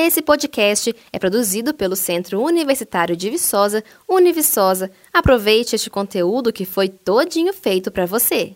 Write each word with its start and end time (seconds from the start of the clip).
Esse 0.00 0.22
podcast 0.22 0.94
é 1.12 1.18
produzido 1.18 1.74
pelo 1.74 1.96
Centro 1.96 2.40
Universitário 2.40 3.16
de 3.16 3.28
Viçosa, 3.30 3.82
Univiçosa. 4.08 4.92
Aproveite 5.12 5.74
este 5.74 5.90
conteúdo 5.90 6.52
que 6.52 6.64
foi 6.64 6.88
todinho 6.88 7.52
feito 7.52 7.90
para 7.90 8.06
você. 8.06 8.54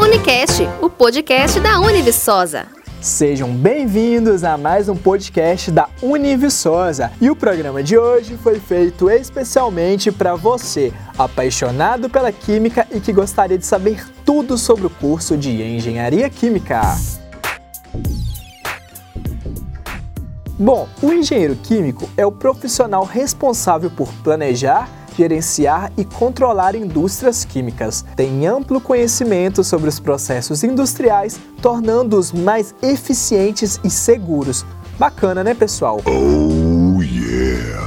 Unicast, 0.00 0.64
o 0.82 0.90
podcast 0.90 1.60
da 1.60 1.78
Univiçosa. 1.78 2.66
Sejam 3.00 3.54
bem-vindos 3.54 4.42
a 4.42 4.58
mais 4.58 4.88
um 4.88 4.96
podcast 4.96 5.70
da 5.70 5.88
Univiçosa. 6.02 7.12
E 7.20 7.30
o 7.30 7.36
programa 7.36 7.84
de 7.84 7.96
hoje 7.96 8.36
foi 8.36 8.58
feito 8.58 9.08
especialmente 9.08 10.10
para 10.10 10.34
você, 10.34 10.92
apaixonado 11.16 12.10
pela 12.10 12.32
química 12.32 12.84
e 12.90 12.98
que 12.98 13.12
gostaria 13.12 13.56
de 13.56 13.64
saber 13.64 14.04
tudo 14.24 14.58
sobre 14.58 14.88
o 14.88 14.90
curso 14.90 15.36
de 15.36 15.62
Engenharia 15.62 16.28
Química. 16.28 16.80
Bom, 20.60 20.88
o 21.00 21.12
engenheiro 21.12 21.54
químico 21.54 22.10
é 22.16 22.26
o 22.26 22.32
profissional 22.32 23.04
responsável 23.04 23.88
por 23.88 24.12
planejar, 24.24 24.88
gerenciar 25.16 25.92
e 25.96 26.04
controlar 26.04 26.74
indústrias 26.74 27.44
químicas. 27.44 28.04
Tem 28.16 28.44
amplo 28.44 28.80
conhecimento 28.80 29.62
sobre 29.62 29.88
os 29.88 30.00
processos 30.00 30.64
industriais, 30.64 31.38
tornando-os 31.62 32.32
mais 32.32 32.74
eficientes 32.82 33.78
e 33.84 33.90
seguros. 33.90 34.66
Bacana, 34.98 35.44
né, 35.44 35.54
pessoal? 35.54 36.00
Oh, 36.04 37.00
yeah! 37.02 37.78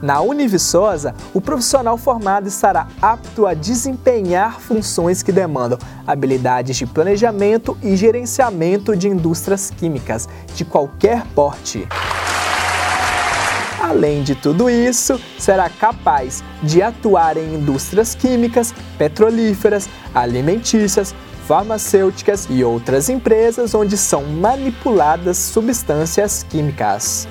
Na 0.00 0.20
Univiçosa, 0.20 1.14
o 1.34 1.40
profissional 1.40 1.98
formado 1.98 2.48
estará 2.48 2.86
apto 3.00 3.46
a 3.46 3.52
desempenhar 3.52 4.60
funções 4.60 5.22
que 5.22 5.32
demandam 5.32 5.78
habilidades 6.06 6.76
de 6.76 6.86
planejamento 6.86 7.76
e 7.82 7.96
gerenciamento 7.96 8.96
de 8.96 9.08
indústrias 9.08 9.70
químicas 9.70 10.28
de 10.54 10.64
qualquer 10.64 11.26
porte. 11.34 11.86
Além 13.88 14.24
de 14.24 14.34
tudo 14.34 14.68
isso, 14.68 15.20
será 15.38 15.70
capaz 15.70 16.42
de 16.60 16.82
atuar 16.82 17.36
em 17.36 17.54
indústrias 17.54 18.16
químicas, 18.16 18.74
petrolíferas, 18.98 19.88
alimentícias, 20.12 21.14
farmacêuticas 21.46 22.48
e 22.50 22.64
outras 22.64 23.08
empresas 23.08 23.76
onde 23.76 23.96
são 23.96 24.24
manipuladas 24.24 25.36
substâncias 25.36 26.44
químicas. 26.50 27.28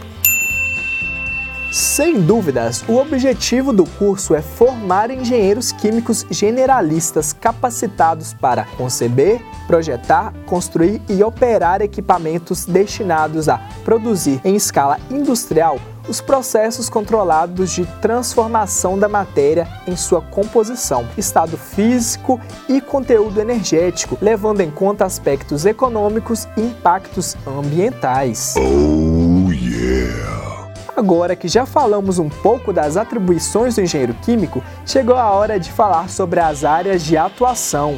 Sem 1.74 2.22
dúvidas, 2.22 2.86
o 2.88 2.96
objetivo 2.96 3.74
do 3.74 3.84
curso 3.84 4.34
é 4.34 4.42
formar 4.42 5.12
engenheiros 5.12 5.74
químicos 5.74 6.26
generalistas 6.32 7.34
capacitados 7.34 8.34
para 8.34 8.64
conceber, 8.78 9.42
projetar, 9.68 10.34
construir 10.46 11.02
e 11.10 11.22
operar 11.22 11.82
equipamentos 11.82 12.64
destinados 12.64 13.50
a 13.50 13.58
produzir 13.84 14.40
em 14.46 14.56
escala 14.56 14.98
industrial 15.12 15.82
os 16.08 16.22
processos 16.22 16.90
controlados 16.90 17.72
de 17.72 17.86
transformação 18.02 18.98
da 18.98 19.08
matéria 19.08 19.68
em 19.88 19.96
sua 19.96 20.22
composição, 20.22 21.08
estado 21.18 21.58
físico 21.58 22.40
e 22.70 22.80
conteúdo 22.80 23.40
energético, 23.40 24.18
levando 24.22 24.62
em 24.62 24.72
conta 24.72 25.06
aspectos 25.06 25.66
econômicos 25.66 26.48
e 26.58 26.62
impactos 26.62 27.36
ambientais. 27.48 28.56
Oh, 28.58 29.52
yeah. 29.52 30.46
Agora 30.96 31.36
que 31.36 31.50
já 31.50 31.66
falamos 31.66 32.20
um 32.20 32.30
pouco 32.30 32.72
das 32.72 32.96
atribuições 32.96 33.76
do 33.76 33.82
engenheiro 33.82 34.14
químico, 34.22 34.64
chegou 34.86 35.18
a 35.18 35.30
hora 35.30 35.60
de 35.60 35.70
falar 35.70 36.10
sobre 36.10 36.40
as 36.40 36.64
áreas 36.64 37.04
de 37.04 37.18
atuação. 37.18 37.98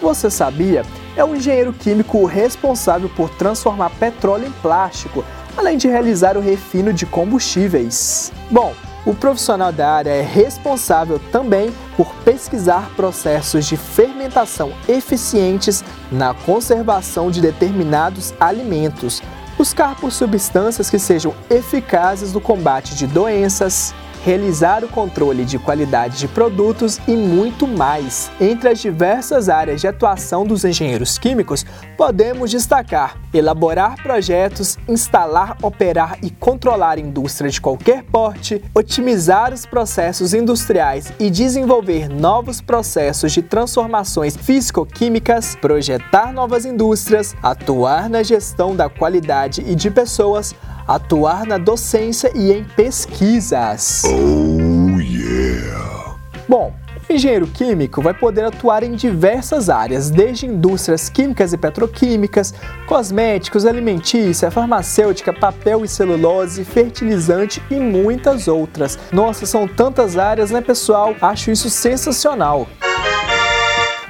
Você 0.00 0.30
sabia? 0.30 0.82
É 1.14 1.22
o 1.22 1.36
engenheiro 1.36 1.74
químico 1.74 2.24
responsável 2.24 3.10
por 3.14 3.28
transformar 3.30 3.90
petróleo 3.90 4.46
em 4.46 4.52
plástico, 4.62 5.22
além 5.56 5.76
de 5.76 5.88
realizar 5.88 6.36
o 6.36 6.40
refino 6.40 6.92
de 6.92 7.06
combustíveis. 7.06 8.32
Bom, 8.50 8.74
o 9.06 9.14
profissional 9.14 9.72
da 9.72 9.90
área 9.90 10.10
é 10.10 10.20
responsável 10.20 11.18
também 11.32 11.72
por 11.96 12.14
pesquisar 12.16 12.90
processos 12.94 13.64
de 13.64 13.76
fermentação 13.76 14.72
eficientes 14.86 15.82
na 16.12 16.34
conservação 16.34 17.30
de 17.30 17.40
determinados 17.40 18.34
alimentos, 18.38 19.22
buscar 19.56 19.96
por 19.96 20.12
substâncias 20.12 20.90
que 20.90 20.98
sejam 20.98 21.34
eficazes 21.48 22.32
no 22.32 22.40
combate 22.40 22.94
de 22.94 23.06
doenças, 23.06 23.94
realizar 24.24 24.84
o 24.84 24.88
controle 24.88 25.44
de 25.44 25.58
qualidade 25.58 26.18
de 26.18 26.28
produtos 26.28 26.98
e 27.06 27.16
muito 27.16 27.66
mais. 27.66 28.30
Entre 28.40 28.68
as 28.68 28.78
diversas 28.78 29.48
áreas 29.48 29.80
de 29.80 29.88
atuação 29.88 30.44
dos 30.44 30.64
engenheiros 30.64 31.18
químicos, 31.18 31.64
podemos 31.96 32.50
destacar 32.50 33.16
elaborar 33.32 34.02
projetos, 34.02 34.78
instalar, 34.88 35.56
operar 35.62 36.18
e 36.22 36.30
controlar 36.30 36.98
indústria 36.98 37.50
de 37.50 37.60
qualquer 37.60 38.02
porte, 38.02 38.62
otimizar 38.74 39.52
os 39.52 39.64
processos 39.64 40.34
industriais 40.34 41.12
e 41.18 41.30
desenvolver 41.30 42.08
novos 42.08 42.60
processos 42.60 43.32
de 43.32 43.42
transformações 43.42 44.36
físico-químicas, 44.36 45.56
projetar 45.56 46.32
novas 46.32 46.64
indústrias, 46.64 47.34
atuar 47.42 48.08
na 48.08 48.22
gestão 48.22 48.74
da 48.74 48.88
qualidade 48.88 49.62
e 49.66 49.74
de 49.74 49.90
pessoas, 49.90 50.54
atuar 50.94 51.46
na 51.46 51.56
docência 51.56 52.32
e 52.34 52.52
em 52.52 52.64
pesquisas. 52.64 54.02
Oh, 54.04 54.98
yeah. 54.98 56.16
Bom, 56.48 56.74
o 57.08 57.12
engenheiro 57.12 57.46
químico 57.46 58.02
vai 58.02 58.12
poder 58.12 58.44
atuar 58.44 58.82
em 58.82 58.94
diversas 58.94 59.68
áreas, 59.68 60.10
desde 60.10 60.46
indústrias 60.46 61.08
químicas 61.08 61.52
e 61.52 61.58
petroquímicas, 61.58 62.52
cosméticos, 62.86 63.66
alimentícia, 63.66 64.50
farmacêutica, 64.50 65.32
papel 65.32 65.84
e 65.84 65.88
celulose, 65.88 66.64
fertilizante 66.64 67.62
e 67.70 67.74
muitas 67.76 68.48
outras. 68.48 68.98
Nossa, 69.12 69.46
são 69.46 69.68
tantas 69.68 70.18
áreas, 70.18 70.50
né, 70.50 70.60
pessoal? 70.60 71.14
Acho 71.20 71.52
isso 71.52 71.70
sensacional. 71.70 72.68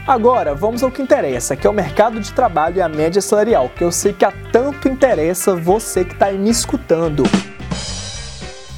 Agora, 0.06 0.54
vamos 0.54 0.82
ao 0.82 0.90
que 0.90 1.02
interessa, 1.02 1.54
que 1.54 1.66
é 1.66 1.70
o 1.70 1.74
mercado 1.74 2.20
de 2.20 2.32
trabalho 2.32 2.78
e 2.78 2.82
a 2.82 2.88
média 2.88 3.20
salarial, 3.20 3.68
que 3.68 3.84
eu 3.84 3.92
sei 3.92 4.12
que 4.12 4.24
há 4.24 4.32
tanto 4.50 4.88
interessa 4.88 5.54
você 5.54 6.04
que 6.04 6.14
está 6.14 6.26
aí 6.26 6.38
me 6.38 6.50
escutando. 6.50 7.22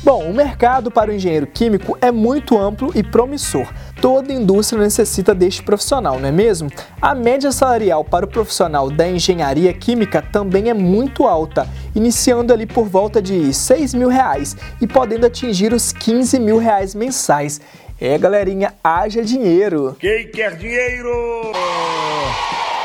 Bom, 0.04 0.28
o 0.28 0.34
mercado 0.34 0.90
para 0.90 1.12
o 1.12 1.14
engenheiro 1.14 1.46
químico 1.46 1.96
é 2.00 2.10
muito 2.10 2.58
amplo 2.58 2.90
e 2.92 3.04
promissor. 3.04 3.72
Toda 4.00 4.32
indústria 4.32 4.82
necessita 4.82 5.32
deste 5.32 5.62
profissional, 5.62 6.18
não 6.18 6.28
é 6.28 6.32
mesmo? 6.32 6.68
A 7.00 7.14
média 7.14 7.52
salarial 7.52 8.04
para 8.04 8.24
o 8.24 8.28
profissional 8.28 8.90
da 8.90 9.08
engenharia 9.08 9.72
química 9.72 10.20
também 10.20 10.68
é 10.68 10.74
muito 10.74 11.24
alta, 11.24 11.68
iniciando 11.94 12.52
ali 12.52 12.66
por 12.66 12.88
volta 12.88 13.22
de 13.22 13.54
6 13.54 13.94
mil 13.94 14.08
reais 14.08 14.56
e 14.80 14.88
podendo 14.88 15.24
atingir 15.24 15.72
os 15.72 15.92
15 15.92 16.40
mil 16.40 16.58
reais 16.58 16.96
mensais. 16.96 17.60
É, 18.04 18.18
galerinha, 18.18 18.74
haja 18.82 19.22
dinheiro. 19.22 19.96
Quem 20.00 20.26
quer 20.26 20.56
dinheiro? 20.56 21.52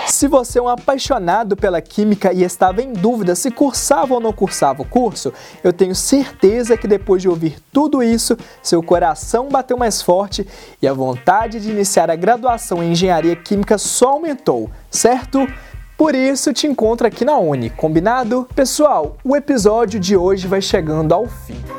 Se 0.06 0.28
você 0.28 0.60
é 0.60 0.62
um 0.62 0.68
apaixonado 0.68 1.58
pela 1.58 1.82
química 1.82 2.32
e 2.32 2.44
estava 2.44 2.84
em 2.84 2.94
dúvida 2.94 3.34
se 3.34 3.50
cursava 3.50 4.14
ou 4.14 4.20
não 4.20 4.32
cursava 4.32 4.84
o 4.84 4.88
curso, 4.88 5.34
eu 5.64 5.74
tenho 5.74 5.96
certeza 5.96 6.78
que 6.78 6.88
depois 6.88 7.24
de 7.24 7.28
ouvir 7.28 7.58
tudo 7.74 8.04
isso, 8.04 8.38
seu 8.62 8.84
coração 8.84 9.50
bateu 9.50 9.76
mais 9.76 10.04
forte 10.04 10.48
e 10.80 10.88
a 10.88 10.94
vontade 10.94 11.60
de 11.60 11.72
iniciar 11.72 12.12
a 12.12 12.16
graduação 12.16 12.84
em 12.84 12.92
engenharia 12.92 13.36
química 13.36 13.80
só 13.80 14.10
aumentou, 14.10 14.70
certo? 14.92 15.48
Por 15.98 16.14
isso 16.14 16.54
te 16.54 16.68
encontro 16.68 17.08
aqui 17.08 17.26
na 17.26 17.40
Uni, 17.40 17.72
combinado? 17.72 18.48
Pessoal, 18.54 19.18
o 19.24 19.36
episódio 19.36 20.00
de 20.00 20.16
hoje 20.16 20.46
vai 20.46 20.62
chegando 20.62 21.12
ao 21.12 21.26
fim. 21.26 21.77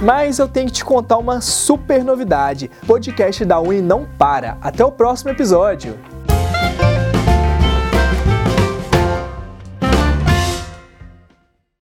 Mas 0.00 0.38
eu 0.38 0.46
tenho 0.46 0.66
que 0.66 0.74
te 0.74 0.84
contar 0.84 1.16
uma 1.16 1.40
super 1.40 2.04
novidade. 2.04 2.70
Podcast 2.86 3.44
da 3.44 3.58
Uni 3.60 3.80
não 3.80 4.06
para. 4.18 4.58
Até 4.60 4.84
o 4.84 4.92
próximo 4.92 5.30
episódio. 5.30 5.98